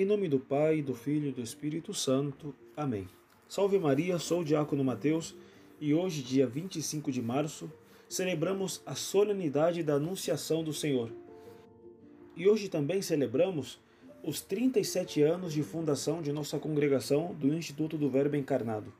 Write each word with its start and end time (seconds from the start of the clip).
Em 0.00 0.04
nome 0.06 0.30
do 0.30 0.40
Pai, 0.40 0.80
do 0.80 0.94
Filho 0.94 1.28
e 1.28 1.30
do 1.30 1.42
Espírito 1.42 1.92
Santo. 1.92 2.54
Amém. 2.74 3.06
Salve 3.46 3.78
Maria, 3.78 4.18
sou 4.18 4.40
o 4.40 4.44
Diácono 4.44 4.82
Mateus 4.82 5.34
e 5.78 5.92
hoje, 5.92 6.22
dia 6.22 6.46
25 6.46 7.12
de 7.12 7.20
março, 7.20 7.70
celebramos 8.08 8.80
a 8.86 8.94
solenidade 8.94 9.82
da 9.82 9.96
Anunciação 9.96 10.64
do 10.64 10.72
Senhor. 10.72 11.12
E 12.34 12.48
hoje 12.48 12.70
também 12.70 13.02
celebramos 13.02 13.78
os 14.24 14.40
37 14.40 15.20
anos 15.20 15.52
de 15.52 15.62
fundação 15.62 16.22
de 16.22 16.32
nossa 16.32 16.58
congregação 16.58 17.34
do 17.34 17.52
Instituto 17.52 17.98
do 17.98 18.08
Verbo 18.08 18.36
Encarnado. 18.36 18.90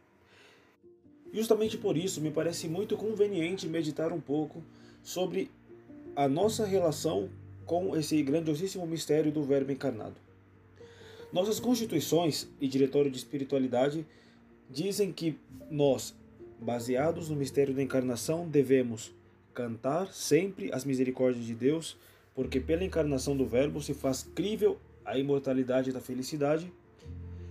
Justamente 1.33 1.79
por 1.79 1.97
isso, 1.97 2.21
me 2.21 2.31
parece 2.31 2.69
muito 2.69 2.95
conveniente 2.99 3.67
meditar 3.67 4.13
um 4.13 4.21
pouco 4.21 4.63
sobre 5.03 5.51
a 6.15 6.29
nossa 6.29 6.67
relação 6.67 7.31
com 7.65 7.97
esse 7.97 8.23
grandiosíssimo 8.23 8.87
mistério 8.87 9.33
do 9.33 9.43
Verbo 9.43 9.73
encarnado. 9.73 10.29
Nossas 11.33 11.61
constituições 11.61 12.49
e 12.61 12.67
diretório 12.67 13.11
de 13.11 13.17
espiritualidade 13.17 14.05
dizem 14.69 15.13
que 15.13 15.39
nós, 15.71 16.15
baseados 16.61 17.29
no 17.29 17.37
mistério 17.37 17.73
da 17.73 17.83
encarnação, 17.83 18.49
devemos 18.49 19.13
cantar 19.55 20.13
sempre 20.13 20.73
as 20.73 20.85
misericórdias 20.85 21.45
de 21.45 21.55
Deus, 21.55 21.97
porque 22.35 22.59
pela 22.59 22.85
encarnação 22.85 23.37
do 23.37 23.47
Verbo 23.47 23.81
se 23.81 23.95
faz 23.95 24.29
crível 24.35 24.79
a 25.05 25.19
imortalidade 25.19 25.93
da 25.93 26.01
felicidade. 26.01 26.73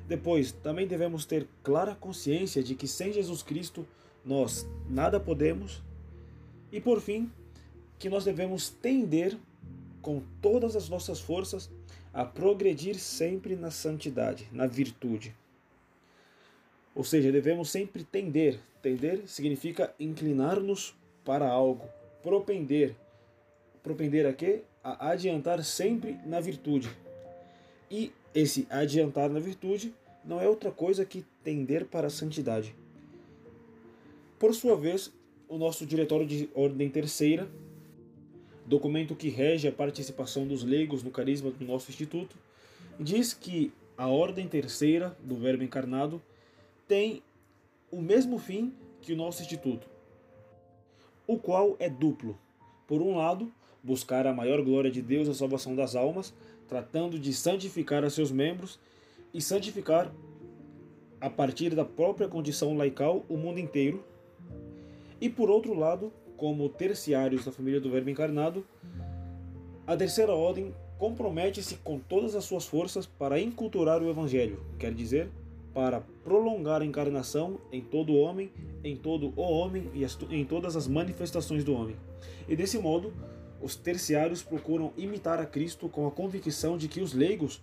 Depois, 0.08 0.52
também 0.52 0.88
devemos 0.88 1.26
ter 1.26 1.48
clara 1.64 1.96
consciência 1.96 2.62
de 2.62 2.76
que 2.76 2.88
sem 2.88 3.14
Jesus 3.14 3.44
Cristo 3.44 3.88
nós 4.26 4.68
nada 4.90 5.20
podemos. 5.20 5.82
E 6.72 6.82
por 6.82 7.00
fim, 7.00 7.32
que 7.98 8.10
nós 8.10 8.26
devemos 8.26 8.70
tender 8.70 9.38
com 10.02 10.22
todas 10.42 10.76
as 10.76 10.90
nossas 10.90 11.20
forças 11.20 11.70
a 12.14 12.26
progredir 12.26 13.00
sempre 13.00 13.56
na 13.56 13.72
santidade, 13.72 14.48
na 14.52 14.66
virtude. 14.66 15.36
Ou 16.96 17.04
seja, 17.04 17.32
devemos 17.32 17.70
sempre 17.70 18.04
tender. 18.04 18.60
Tender 18.82 19.28
significa 19.28 19.94
inclinar-nos 20.00 20.96
para 21.24 21.48
algo, 21.48 21.88
propender. 22.24 22.96
Propender 23.84 24.26
a 24.26 24.34
quê? 24.34 24.64
A 24.84 25.12
adiantar 25.12 25.64
sempre 25.64 26.18
na 26.26 26.40
virtude. 26.40 26.90
E 27.90 28.12
esse 28.34 28.68
adiantar 28.70 29.30
na 29.30 29.40
virtude 29.40 29.94
não 30.24 30.42
é 30.42 30.48
outra 30.48 30.72
coisa 30.72 31.06
que 31.06 31.26
tender 31.44 31.86
para 31.86 32.08
a 32.08 32.10
santidade. 32.12 32.76
Por 34.38 34.54
sua 34.54 34.76
vez, 34.76 35.12
o 35.48 35.58
nosso 35.58 35.86
diretório 35.86 36.26
de 36.26 36.50
ordem 36.54 36.90
terceira 36.90 37.50
documento 38.70 39.16
que 39.16 39.30
rege 39.30 39.68
a 39.68 39.72
participação 39.72 40.48
dos 40.48 40.64
leigos 40.64 41.02
no 41.02 41.10
carisma 41.10 41.50
do 41.50 41.66
nosso 41.66 41.90
instituto, 41.90 42.36
diz 43.00 43.34
que 43.34 43.74
a 43.98 44.08
ordem 44.08 44.48
terceira 44.48 45.18
do 45.24 45.36
Verbo 45.36 45.64
encarnado 45.64 46.22
tem 46.88 47.24
o 47.92 48.00
mesmo 48.00 48.38
fim 48.38 48.72
que 49.02 49.12
o 49.12 49.18
nosso 49.18 49.42
instituto, 49.42 49.90
o 51.26 51.38
qual 51.38 51.76
é 51.80 51.90
duplo. 51.90 52.38
Por 52.88 53.02
um 53.02 53.18
lado, 53.18 53.52
buscar 53.84 54.28
a 54.28 54.34
maior 54.34 54.62
glória 54.62 54.92
de 54.92 55.02
Deus 55.02 55.28
a 55.28 55.34
salvação 55.34 55.76
das 55.76 55.96
almas, 55.96 56.32
tratando 56.68 57.18
de 57.18 57.34
santificar 57.34 58.04
a 58.04 58.10
seus 58.10 58.32
membros 58.32 58.80
e 59.34 59.42
santificar 59.42 60.14
a 61.20 61.30
partir 61.30 61.74
da 61.74 61.84
própria 61.84 62.28
condição 62.28 62.78
laical 62.78 63.26
o 63.28 63.36
mundo 63.36 63.60
inteiro. 63.60 64.04
E 65.20 65.28
por 65.28 65.50
outro 65.50 65.74
lado, 65.74 66.14
como 66.40 66.70
terciários 66.70 67.44
da 67.44 67.52
família 67.52 67.82
do 67.82 67.92
Verbo 67.92 68.10
encarnado, 68.10 68.66
a 69.86 69.98
terceira 69.98 70.34
ordem 70.34 70.74
compromete-se 70.98 71.76
com 71.76 72.00
todas 72.00 72.34
as 72.34 72.46
suas 72.46 72.66
forças 72.66 73.06
para 73.06 73.40
inculturar 73.40 74.02
o 74.02 74.10
Evangelho, 74.10 74.64
quer 74.80 74.94
dizer, 74.94 75.30
para 75.74 76.02
prolongar 76.24 76.82
a 76.82 76.86
encarnação 76.86 77.60
em 77.74 77.82
todo 77.82 78.16
homem, 78.16 78.52
em 78.84 78.96
todo 78.96 79.34
o 79.36 79.42
homem 79.42 79.92
e 79.94 80.06
em 80.34 80.46
todas 80.46 80.78
as 80.78 80.88
manifestações 80.88 81.66
do 81.66 81.74
homem. 81.74 81.98
E 82.48 82.56
desse 82.56 82.80
modo, 82.80 83.14
os 83.62 83.76
terciários 83.76 84.42
procuram 84.42 84.94
imitar 84.96 85.40
a 85.40 85.46
Cristo 85.46 85.90
com 85.90 86.08
a 86.08 86.12
convicção 86.12 86.78
de 86.78 86.88
que 86.88 87.02
os 87.02 87.14
leigos 87.14 87.62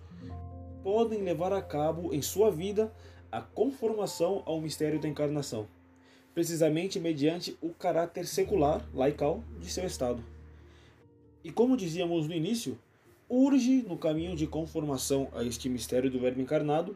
podem 0.84 1.22
levar 1.22 1.53
a 1.53 1.62
cabo 1.62 2.12
em 2.12 2.20
sua 2.20 2.50
vida 2.50 2.93
a 3.32 3.41
conformação 3.41 4.43
ao 4.44 4.60
mistério 4.60 5.00
da 5.00 5.08
encarnação 5.08 5.66
precisamente 6.36 7.00
mediante 7.00 7.56
o 7.62 7.70
caráter 7.70 8.26
secular, 8.26 8.86
laical, 8.92 9.42
de 9.58 9.70
seu 9.70 9.86
Estado. 9.86 10.22
E 11.42 11.50
como 11.50 11.78
dizíamos 11.78 12.28
no 12.28 12.34
início, 12.34 12.78
urge, 13.26 13.82
no 13.88 13.97
caminho 13.97 14.36
de 14.36 14.46
conformação 14.46 15.28
a 15.32 15.42
este 15.42 15.66
mistério 15.70 16.10
do 16.10 16.20
Verbo 16.20 16.42
encarnado, 16.42 16.94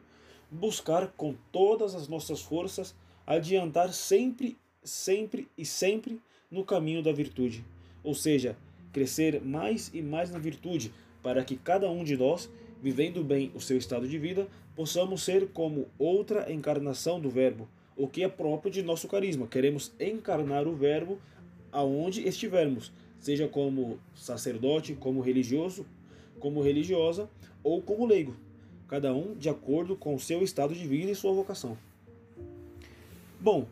buscar 0.50 1.06
com 1.16 1.34
todas 1.50 1.94
as 1.94 2.06
nossas 2.06 2.42
forças 2.42 2.94
adiantar 3.26 3.94
sempre, 3.94 4.58
sempre 4.84 5.48
e 5.56 5.64
sempre 5.64 6.20
no 6.50 6.62
caminho 6.62 7.02
da 7.02 7.10
virtude, 7.10 7.64
ou 8.04 8.14
seja, 8.14 8.58
crescer 8.92 9.40
mais 9.40 9.90
e 9.94 10.02
mais 10.02 10.30
na 10.30 10.38
virtude, 10.38 10.92
para 11.22 11.42
que 11.42 11.56
cada 11.56 11.90
um 11.90 12.04
de 12.04 12.14
nós, 12.14 12.50
vivendo 12.82 13.24
bem 13.24 13.50
o 13.54 13.60
seu 13.60 13.78
estado 13.78 14.06
de 14.06 14.18
vida, 14.18 14.46
possamos 14.76 15.22
ser 15.22 15.48
como 15.48 15.88
outra 15.98 16.52
encarnação 16.52 17.18
do 17.18 17.30
Verbo, 17.30 17.66
o 18.00 18.08
que 18.08 18.24
é 18.24 18.28
próprio 18.28 18.72
de 18.72 18.82
nosso 18.82 19.06
carisma. 19.06 19.46
Queremos 19.46 19.92
encarnar 20.00 20.66
o 20.66 20.74
Verbo 20.74 21.18
aonde 21.70 22.26
estivermos, 22.26 22.90
seja 23.18 23.46
como 23.46 23.98
sacerdote, 24.14 24.94
como 24.94 25.20
religioso, 25.20 25.84
como 26.38 26.62
religiosa 26.62 27.28
ou 27.62 27.82
como 27.82 28.06
leigo, 28.06 28.34
cada 28.88 29.12
um 29.12 29.34
de 29.34 29.50
acordo 29.50 29.94
com 29.94 30.14
o 30.14 30.18
seu 30.18 30.42
estado 30.42 30.74
de 30.74 30.86
vida 30.86 31.12
e 31.12 31.14
sua 31.14 31.34
vocação. 31.34 31.76
Bom, 33.38 33.66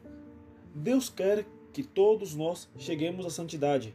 Deus 0.74 1.08
quer 1.08 1.46
que 1.72 1.82
todos 1.82 2.34
nós 2.34 2.68
cheguemos 2.76 3.24
à 3.24 3.30
santidade. 3.30 3.94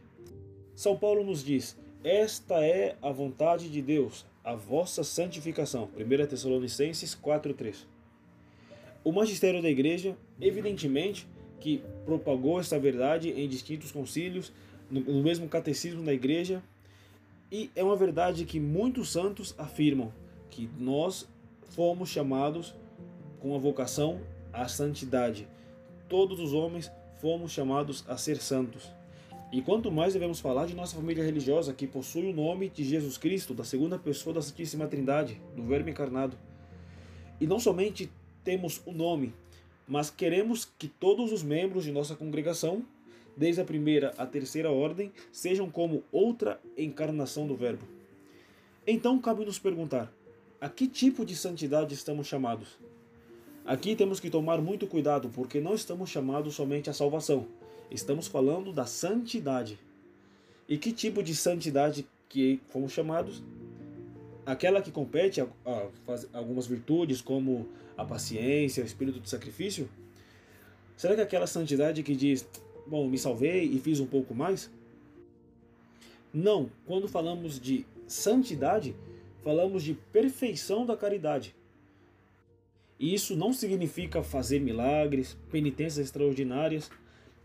São 0.74 0.96
Paulo 0.96 1.22
nos 1.22 1.44
diz: 1.44 1.76
Esta 2.02 2.56
é 2.66 2.96
a 3.00 3.12
vontade 3.12 3.70
de 3.70 3.80
Deus, 3.80 4.26
a 4.42 4.56
vossa 4.56 5.04
santificação. 5.04 5.90
1 5.96 6.26
Tessalonicenses 6.26 7.14
4:3. 7.14 7.93
O 9.04 9.12
magistério 9.12 9.60
da 9.60 9.68
igreja, 9.68 10.16
evidentemente, 10.40 11.28
que 11.60 11.82
propagou 12.06 12.58
essa 12.58 12.78
verdade 12.78 13.30
em 13.30 13.46
distintos 13.46 13.92
concílios, 13.92 14.50
no 14.90 15.22
mesmo 15.22 15.46
catecismo 15.46 16.02
da 16.02 16.12
igreja, 16.12 16.62
e 17.52 17.70
é 17.76 17.84
uma 17.84 17.96
verdade 17.96 18.44
que 18.46 18.58
muitos 18.58 19.12
santos 19.12 19.54
afirmam 19.58 20.10
que 20.50 20.68
nós 20.78 21.28
fomos 21.70 22.08
chamados 22.08 22.74
com 23.40 23.54
a 23.54 23.58
vocação 23.58 24.20
à 24.52 24.66
santidade. 24.68 25.46
Todos 26.08 26.40
os 26.40 26.54
homens 26.54 26.90
fomos 27.20 27.52
chamados 27.52 28.04
a 28.08 28.16
ser 28.16 28.38
santos. 28.38 28.90
E 29.52 29.62
quanto 29.62 29.92
mais 29.92 30.14
devemos 30.14 30.40
falar 30.40 30.66
de 30.66 30.74
nossa 30.74 30.96
família 30.96 31.22
religiosa 31.22 31.72
que 31.72 31.86
possui 31.86 32.30
o 32.30 32.34
nome 32.34 32.70
de 32.70 32.82
Jesus 32.82 33.18
Cristo, 33.18 33.54
da 33.54 33.64
segunda 33.64 33.98
pessoa 33.98 34.34
da 34.34 34.42
Santíssima 34.42 34.86
Trindade, 34.86 35.40
do 35.54 35.62
Verbo 35.62 35.90
encarnado. 35.90 36.36
E 37.40 37.46
não 37.46 37.60
somente 37.60 38.10
temos 38.44 38.80
o 38.86 38.92
nome, 38.92 39.34
mas 39.88 40.10
queremos 40.10 40.68
que 40.78 40.86
todos 40.86 41.32
os 41.32 41.42
membros 41.42 41.84
de 41.84 41.90
nossa 41.90 42.14
congregação, 42.14 42.84
desde 43.36 43.60
a 43.60 43.64
primeira 43.64 44.14
à 44.16 44.26
terceira 44.26 44.70
ordem, 44.70 45.10
sejam 45.32 45.70
como 45.70 46.04
outra 46.12 46.60
encarnação 46.76 47.46
do 47.46 47.56
Verbo. 47.56 47.84
Então 48.86 49.18
cabe 49.18 49.44
nos 49.44 49.58
perguntar: 49.58 50.12
a 50.60 50.68
que 50.68 50.86
tipo 50.86 51.24
de 51.24 51.34
santidade 51.34 51.94
estamos 51.94 52.26
chamados? 52.26 52.78
Aqui 53.64 53.96
temos 53.96 54.20
que 54.20 54.28
tomar 54.28 54.60
muito 54.60 54.86
cuidado, 54.86 55.30
porque 55.30 55.58
não 55.58 55.74
estamos 55.74 56.10
chamados 56.10 56.54
somente 56.54 56.90
à 56.90 56.92
salvação, 56.92 57.46
estamos 57.90 58.26
falando 58.26 58.72
da 58.72 58.84
santidade. 58.84 59.78
E 60.68 60.76
que 60.76 60.92
tipo 60.92 61.22
de 61.22 61.34
santidade 61.34 62.06
que 62.28 62.60
fomos 62.68 62.92
chamados? 62.92 63.42
Aquela 64.46 64.82
que 64.82 64.90
compete 64.90 65.40
a, 65.40 65.46
a 65.66 66.38
algumas 66.38 66.66
virtudes 66.66 67.20
como 67.20 67.68
a 67.96 68.04
paciência, 68.04 68.82
o 68.82 68.86
espírito 68.86 69.20
de 69.20 69.28
sacrifício? 69.28 69.88
Será 70.96 71.14
que 71.14 71.20
aquela 71.20 71.46
santidade 71.46 72.02
que 72.02 72.14
diz, 72.14 72.46
bom, 72.86 73.08
me 73.08 73.18
salvei 73.18 73.64
e 73.64 73.80
fiz 73.80 74.00
um 74.00 74.06
pouco 74.06 74.34
mais? 74.34 74.70
Não, 76.32 76.70
quando 76.86 77.08
falamos 77.08 77.60
de 77.60 77.86
santidade, 78.06 78.94
falamos 79.42 79.82
de 79.82 79.94
perfeição 79.94 80.84
da 80.84 80.96
caridade. 80.96 81.54
E 82.98 83.12
isso 83.12 83.36
não 83.36 83.52
significa 83.52 84.22
fazer 84.22 84.60
milagres, 84.60 85.36
penitências 85.50 86.06
extraordinárias. 86.06 86.90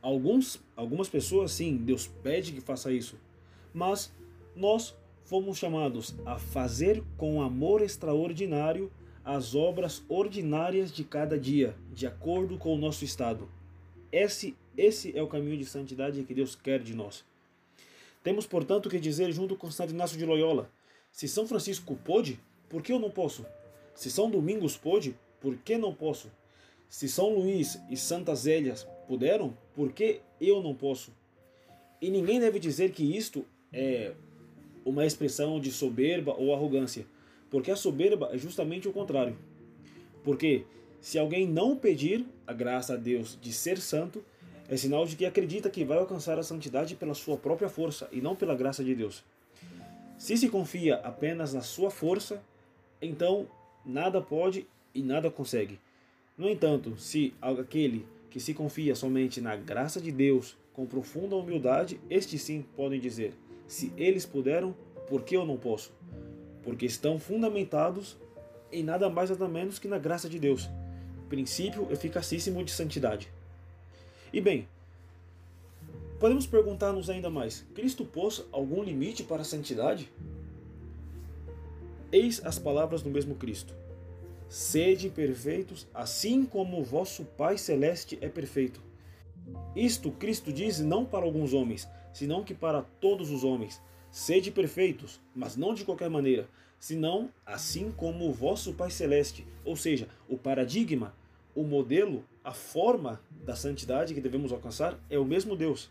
Alguns, 0.01 0.61
algumas 0.75 1.09
pessoas, 1.09 1.51
sim, 1.51 1.77
Deus 1.77 2.07
pede 2.07 2.51
que 2.51 2.61
faça 2.61 2.91
isso. 2.91 3.17
Mas 3.73 4.11
nós 4.55 4.95
fomos 5.29 5.59
chamados 5.59 6.15
a 6.25 6.39
fazer 6.39 7.03
com 7.15 7.43
amor 7.43 7.83
extraordinário 7.83 8.91
as 9.23 9.53
obras 9.53 10.03
ordinárias 10.09 10.91
de 10.91 11.03
cada 11.03 11.37
dia, 11.37 11.75
de 11.93 12.07
acordo 12.07 12.57
com 12.57 12.73
o 12.73 12.77
nosso 12.79 13.05
estado. 13.05 13.47
Esse, 14.11 14.57
esse 14.75 15.15
é 15.15 15.21
o 15.21 15.27
caminho 15.27 15.55
de 15.55 15.65
santidade 15.65 16.23
que 16.23 16.33
Deus 16.33 16.55
quer 16.55 16.81
de 16.81 16.95
nós. 16.95 17.23
Temos, 18.23 18.47
portanto, 18.47 18.89
que 18.89 18.99
dizer 18.99 19.31
junto 19.31 19.55
com 19.55 19.69
Santo 19.69 19.93
Inácio 19.93 20.17
de 20.17 20.25
Loyola: 20.25 20.67
se 21.11 21.27
São 21.27 21.47
Francisco 21.47 21.95
pôde, 22.03 22.39
por 22.67 22.81
que 22.81 22.91
eu 22.91 22.97
não 22.97 23.11
posso? 23.11 23.45
Se 23.93 24.09
São 24.09 24.31
Domingos 24.31 24.75
pôde, 24.77 25.15
por 25.39 25.55
que 25.57 25.77
não 25.77 25.93
posso? 25.93 26.31
Se 26.89 27.07
São 27.07 27.35
Luís 27.35 27.79
e 27.87 27.95
Santa 27.95 28.33
Zélias 28.33 28.87
puderam, 29.07 29.55
por 29.75 29.91
que 29.91 30.21
eu 30.41 30.63
não 30.63 30.73
posso? 30.73 31.13
E 32.01 32.09
ninguém 32.09 32.39
deve 32.39 32.57
dizer 32.57 32.93
que 32.93 33.15
isto 33.15 33.45
é 33.71 34.15
uma 34.89 35.05
expressão 35.05 35.59
de 35.59 35.71
soberba 35.71 36.33
ou 36.37 36.53
arrogância, 36.53 37.05
porque 37.49 37.71
a 37.71 37.75
soberba 37.75 38.29
é 38.31 38.37
justamente 38.37 38.87
o 38.87 38.91
contrário. 38.91 39.37
Porque 40.23 40.65
se 40.99 41.17
alguém 41.17 41.47
não 41.47 41.75
pedir 41.75 42.25
a 42.45 42.53
graça 42.53 42.93
a 42.93 42.97
Deus 42.97 43.37
de 43.41 43.53
ser 43.53 43.79
santo, 43.79 44.23
é 44.67 44.75
sinal 44.75 45.05
de 45.05 45.15
que 45.15 45.25
acredita 45.25 45.69
que 45.69 45.85
vai 45.85 45.97
alcançar 45.97 46.37
a 46.37 46.43
santidade 46.43 46.95
pela 46.95 47.13
sua 47.13 47.37
própria 47.37 47.69
força 47.69 48.07
e 48.11 48.21
não 48.21 48.35
pela 48.35 48.55
graça 48.55 48.83
de 48.83 48.93
Deus. 48.93 49.23
Se 50.17 50.35
se 50.35 50.49
confia 50.49 50.95
apenas 50.95 51.53
na 51.53 51.61
sua 51.61 51.89
força, 51.89 52.41
então 53.01 53.47
nada 53.85 54.21
pode 54.21 54.67
e 54.93 55.01
nada 55.01 55.31
consegue. 55.31 55.79
No 56.37 56.49
entanto, 56.49 56.97
se 56.97 57.33
aquele 57.41 58.05
que 58.29 58.39
se 58.39 58.53
confia 58.53 58.95
somente 58.95 59.41
na 59.41 59.55
graça 59.55 59.99
de 59.99 60.11
Deus 60.11 60.57
com 60.73 60.85
profunda 60.85 61.35
humildade, 61.35 61.99
estes 62.09 62.41
sim 62.41 62.63
podem 62.75 62.99
dizer: 62.99 63.33
se 63.69 63.93
eles 63.95 64.25
puderam, 64.25 64.75
por 65.07 65.21
que 65.21 65.37
eu 65.37 65.45
não 65.45 65.55
posso? 65.55 65.93
Porque 66.63 66.87
estão 66.87 67.19
fundamentados 67.19 68.17
em 68.71 68.83
nada 68.83 69.07
mais 69.11 69.29
nada 69.29 69.47
menos 69.47 69.77
que 69.77 69.87
na 69.87 69.99
graça 69.99 70.27
de 70.27 70.39
Deus, 70.39 70.67
princípio 71.29 71.87
eficacíssimo 71.91 72.63
de 72.63 72.71
santidade. 72.71 73.31
E 74.33 74.41
bem, 74.41 74.67
podemos 76.19 76.47
perguntar-nos 76.47 77.11
ainda 77.11 77.29
mais: 77.29 77.63
Cristo 77.75 78.03
pôs 78.03 78.43
algum 78.51 78.81
limite 78.81 79.23
para 79.23 79.43
a 79.43 79.45
santidade? 79.45 80.11
Eis 82.11 82.43
as 82.43 82.57
palavras 82.57 83.03
do 83.03 83.11
mesmo 83.11 83.35
Cristo: 83.35 83.75
Sede 84.49 85.11
perfeitos, 85.11 85.85
assim 85.93 86.43
como 86.43 86.79
o 86.79 86.83
vosso 86.83 87.23
Pai 87.23 87.55
Celeste 87.55 88.17
é 88.19 88.27
perfeito. 88.27 88.81
Isto 89.75 90.09
Cristo 90.09 90.51
diz 90.51 90.79
não 90.79 91.05
para 91.05 91.23
alguns 91.23 91.53
homens, 91.53 91.87
senão 92.13 92.43
que 92.43 92.53
para 92.53 92.81
todos 92.81 93.29
os 93.31 93.43
homens. 93.43 93.81
Sede 94.11 94.51
perfeitos, 94.51 95.19
mas 95.35 95.55
não 95.55 95.73
de 95.73 95.85
qualquer 95.85 96.09
maneira, 96.09 96.47
senão 96.79 97.29
assim 97.45 97.91
como 97.91 98.27
o 98.27 98.33
vosso 98.33 98.73
Pai 98.73 98.89
Celeste, 98.89 99.45
ou 99.63 99.75
seja, 99.75 100.07
o 100.27 100.37
paradigma, 100.37 101.13
o 101.53 101.63
modelo, 101.63 102.23
a 102.43 102.53
forma 102.53 103.21
da 103.43 103.55
santidade 103.55 104.13
que 104.13 104.21
devemos 104.21 104.51
alcançar 104.51 104.97
é 105.09 105.19
o 105.19 105.25
mesmo 105.25 105.55
Deus. 105.55 105.89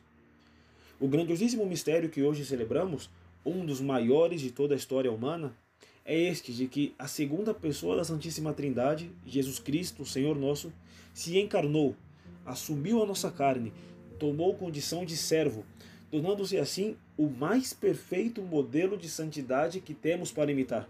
O 0.99 1.07
grandiosíssimo 1.07 1.65
mistério 1.65 2.09
que 2.09 2.23
hoje 2.23 2.45
celebramos, 2.45 3.09
um 3.45 3.65
dos 3.65 3.81
maiores 3.81 4.41
de 4.41 4.51
toda 4.51 4.75
a 4.75 4.77
história 4.77 5.13
humana, 5.13 5.55
é 6.05 6.19
este 6.19 6.53
de 6.53 6.67
que 6.67 6.95
a 6.99 7.07
segunda 7.07 7.53
pessoa 7.53 7.95
da 7.95 8.05
Santíssima 8.05 8.55
Trindade, 8.55 9.13
Jesus 9.27 9.59
Cristo, 9.59 10.07
Senhor 10.07 10.35
nosso, 10.37 10.73
se 11.13 11.39
encarnou, 11.39 11.95
assumiu 12.47 13.03
a 13.03 13.07
nossa 13.07 13.31
carne, 13.31 13.73
tomou 14.19 14.55
condição 14.55 15.05
de 15.05 15.17
servo, 15.17 15.65
tornando-se 16.11 16.59
assim 16.59 16.97
o 17.17 17.29
mais 17.29 17.73
perfeito 17.73 18.43
modelo 18.43 18.97
de 18.97 19.09
santidade 19.09 19.81
que 19.81 19.95
temos 19.95 20.31
para 20.33 20.51
imitar. 20.51 20.89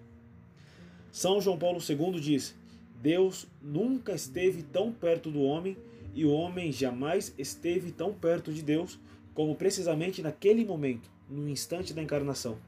São 1.11 1.41
João 1.41 1.59
Paulo 1.59 1.81
II 1.81 2.21
diz: 2.21 2.55
Deus 3.01 3.47
nunca 3.63 4.13
esteve 4.13 4.63
tão 4.63 4.93
perto 4.93 5.31
do 5.31 5.43
homem 5.43 5.77
e 6.15 6.25
o 6.25 6.31
homem 6.31 6.73
jamais 6.73 7.33
esteve 7.39 7.93
tão 7.93 8.13
perto 8.13 8.53
de 8.53 8.63
Deus 8.63 8.99
como 9.35 9.55
precisamente 9.55 10.21
naquele 10.21 10.65
momento, 10.65 11.09
no 11.29 11.49
instante 11.49 11.95
da 11.95 12.03
encarnação. 12.03 12.59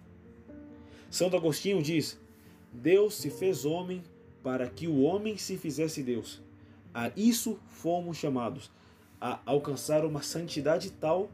Santo 1.10 1.36
Agostinho 1.36 1.82
diz: 1.82 2.18
Deus 2.72 3.14
se 3.14 3.30
fez 3.30 3.64
homem 3.64 4.02
para 4.42 4.68
que 4.68 4.86
o 4.86 5.02
homem 5.02 5.36
se 5.36 5.56
fizesse 5.56 6.02
Deus. 6.02 6.40
A 6.94 7.10
isso 7.16 7.58
fomos 7.68 8.16
chamados, 8.16 8.70
a 9.20 9.40
alcançar 9.44 10.04
uma 10.04 10.22
santidade 10.22 10.90
tal, 10.90 11.30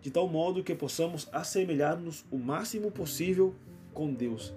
de 0.00 0.10
tal 0.10 0.28
modo 0.28 0.62
que 0.62 0.74
possamos 0.74 1.28
assemelhar-nos 1.32 2.24
o 2.30 2.38
máximo 2.38 2.90
possível 2.90 3.54
com 3.92 4.12
Deus. 4.12 4.52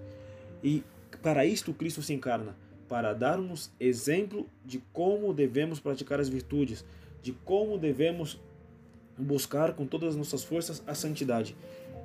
E 0.64 0.84
para 1.22 1.46
isto 1.46 1.74
Cristo 1.74 2.02
se 2.02 2.14
encarna, 2.14 2.56
para 2.88 3.14
dar-nos 3.14 3.72
exemplo 3.80 4.48
de 4.66 4.80
como 4.92 5.34
devemos 5.34 5.80
praticar 5.80 6.20
as 6.20 6.30
virtudes, 6.30 6.86
de 7.22 7.32
como 7.32 7.78
devemos 7.78 8.40
buscar 9.18 9.74
com 9.74 9.86
todas 9.86 10.10
as 10.10 10.16
nossas 10.16 10.44
forças 10.44 10.84
a 10.86 10.94
santidade. 10.94 11.56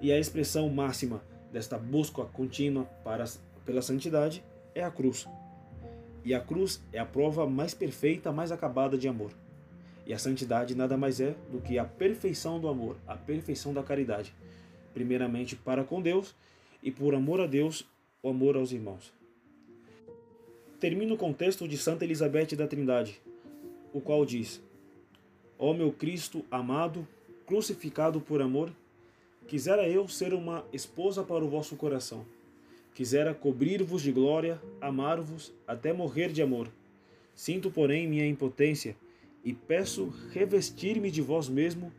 E 0.01 0.13
a 0.13 0.19
expressão 0.19 0.69
máxima 0.69 1.23
desta 1.53 1.79
busca 1.79 2.25
contínua 2.25 2.85
para, 3.03 3.25
pela 3.65 3.83
santidade 3.83 4.45
é 4.75 4.83
a 4.83 4.91
cruz. 4.91 5.27
E 6.25 6.35
a 6.35 6.41
cruz 6.41 6.83
é 6.93 6.99
a 6.99 7.07
prova 7.07 7.47
mais 7.47 7.73
perfeita, 7.73 8.33
mais 8.33 8.53
acabada 8.53 8.99
de 8.99 9.09
amor. 9.09 9.33
E 10.07 10.15
a 10.15 10.19
santidade 10.19 10.75
nada 10.75 10.97
mais 10.97 11.21
é 11.21 11.35
do 11.51 11.61
que 11.61 11.79
a 11.79 11.85
perfeição 11.85 12.61
do 12.61 12.69
amor, 12.69 12.97
a 13.07 13.17
perfeição 13.17 13.75
da 13.75 13.83
caridade. 13.83 14.33
Primeiramente 14.95 15.57
para 15.57 15.85
com 15.85 16.01
Deus 16.01 16.35
e 16.83 16.91
por 16.91 17.15
amor 17.15 17.41
a 17.41 17.47
Deus, 17.47 17.85
o 18.23 18.29
amor 18.29 18.57
aos 18.57 18.73
irmãos 18.73 19.17
termina 20.79 21.15
o 21.15 21.17
contexto 21.17 21.67
de 21.67 21.77
Santa 21.77 22.05
Elizabeth 22.05 22.55
da 22.57 22.67
Trindade, 22.67 23.21
o 23.93 24.01
qual 24.01 24.25
diz: 24.25 24.63
Ó 25.59 25.73
meu 25.73 25.91
Cristo 25.91 26.45
amado, 26.51 27.07
crucificado 27.47 28.21
por 28.21 28.43
amor, 28.43 28.71
quisera 29.47 29.89
eu 29.89 30.07
ser 30.07 30.35
uma 30.35 30.65
esposa 30.73 31.23
para 31.23 31.45
o 31.45 31.49
vosso 31.49 31.77
coração. 31.77 32.25
Quisera 32.95 33.35
cobrir-vos 33.35 34.01
de 34.01 34.11
glória, 34.11 34.61
amar-vos 34.81 35.53
até 35.67 35.93
morrer 35.93 36.33
de 36.33 36.41
amor. 36.41 36.69
Sinto, 37.35 37.71
porém, 37.71 38.09
minha 38.09 38.27
impotência 38.27 38.97
e 39.47 39.53
peço 39.53 40.13
revestir-me 40.33 41.09
de 41.09 41.23
vós 41.23 41.49
mesmo, 41.49 41.93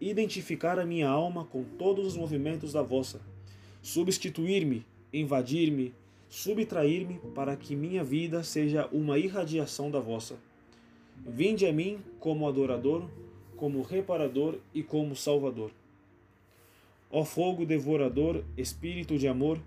identificar 0.00 0.78
a 0.78 0.86
minha 0.86 1.08
alma 1.08 1.44
com 1.44 1.64
todos 1.64 2.06
os 2.06 2.16
movimentos 2.16 2.72
da 2.72 2.82
vossa, 2.82 3.20
substituir-me, 3.82 4.86
invadir-me, 5.12 5.92
subtrair-me 6.28 7.18
para 7.34 7.56
que 7.56 7.74
minha 7.74 8.04
vida 8.04 8.44
seja 8.44 8.88
uma 8.92 9.18
irradiação 9.18 9.90
da 9.90 9.98
vossa. 9.98 10.36
Vinde 11.26 11.66
a 11.66 11.72
mim 11.72 11.98
como 12.20 12.46
adorador, 12.46 13.08
como 13.56 13.82
reparador 13.82 14.58
e 14.72 14.80
como 14.80 15.16
salvador. 15.16 15.72
Ó 17.10 17.24
fogo 17.24 17.66
devorador, 17.66 18.44
espírito 18.56 19.18
de 19.18 19.26
amor, 19.26 19.58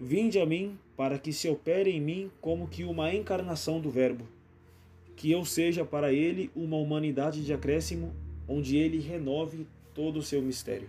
vinde 0.00 0.38
a 0.38 0.46
mim 0.46 0.78
para 0.96 1.18
que 1.18 1.32
se 1.32 1.48
opere 1.48 1.90
em 1.90 2.00
mim 2.00 2.30
como 2.40 2.68
que 2.68 2.84
uma 2.84 3.12
encarnação 3.12 3.80
do 3.80 3.90
Verbo, 3.90 4.24
que 5.20 5.30
eu 5.30 5.44
seja 5.44 5.84
para 5.84 6.14
ele 6.14 6.50
uma 6.56 6.78
humanidade 6.78 7.44
de 7.44 7.52
acréscimo, 7.52 8.10
onde 8.48 8.78
ele 8.78 8.98
renove 8.98 9.66
todo 9.94 10.18
o 10.18 10.22
seu 10.22 10.40
mistério. 10.40 10.88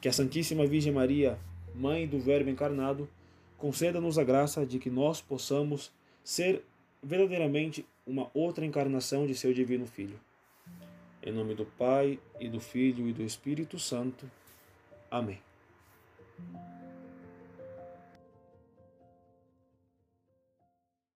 Que 0.00 0.08
a 0.08 0.12
Santíssima 0.14 0.66
Virgem 0.66 0.90
Maria, 0.90 1.38
Mãe 1.74 2.06
do 2.06 2.18
Verbo 2.18 2.48
encarnado, 2.48 3.06
conceda-nos 3.58 4.18
a 4.18 4.24
graça 4.24 4.64
de 4.64 4.78
que 4.78 4.88
nós 4.88 5.20
possamos 5.20 5.92
ser 6.24 6.64
verdadeiramente 7.02 7.84
uma 8.06 8.30
outra 8.32 8.64
encarnação 8.64 9.26
de 9.26 9.34
seu 9.34 9.52
divino 9.52 9.86
Filho. 9.86 10.18
Em 11.22 11.32
nome 11.32 11.54
do 11.54 11.66
Pai, 11.66 12.18
e 12.40 12.48
do 12.48 12.60
Filho 12.60 13.06
e 13.06 13.12
do 13.12 13.22
Espírito 13.22 13.78
Santo. 13.78 14.24
Amém. 15.10 15.38